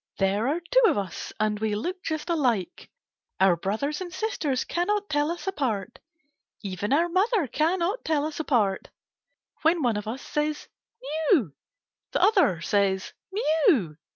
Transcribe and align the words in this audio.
There 0.17 0.47
are 0.47 0.59
two 0.59 0.81
of 0.87 0.97
us, 0.97 1.31
and 1.39 1.59
we 1.59 1.75
look 1.75 2.01
just 2.01 2.31
alike. 2.31 2.89
Our 3.39 3.55
brothers 3.55 4.01
and 4.01 4.11
sisters 4.11 4.63
cannot 4.63 5.09
tell 5.11 5.29
us 5.29 5.45
apart. 5.45 5.99
Even 6.63 6.91
our 6.91 7.07
mother 7.07 7.45
cannot 7.45 8.03
tell 8.03 8.25
us 8.25 8.39
apart. 8.39 8.89
When 9.61 9.83
one 9.83 9.97
of 9.97 10.07
us 10.07 10.23
says 10.23 10.67
"Mew!" 11.03 11.53
the 12.13 12.19
other 12.19 12.61
says 12.61 13.13
"Mew!" 13.31 13.97